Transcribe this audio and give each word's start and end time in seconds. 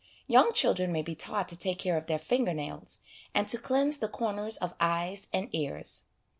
Young 0.25 0.51
children 0.51 0.91
may 0.91 1.03
be 1.03 1.13
taught 1.13 1.47
to 1.49 1.55
take 1.55 1.77
care 1.77 1.95
of 1.95 2.07
their 2.07 2.17
finger 2.17 2.55
nails, 2.55 3.01
and 3.35 3.47
to 3.49 3.59
cleanse 3.59 3.99
the 3.99 4.07
corners 4.07 4.57
of 4.57 4.73
eyes 4.79 5.27
and 5.31 5.47
ears. 5.53 6.05